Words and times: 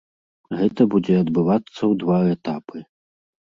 Гэта 0.61 0.81
будзе 0.93 1.19
адбывацца 1.19 1.77
ў 1.77 1.93
два 2.01 2.19
этапы. 2.35 2.77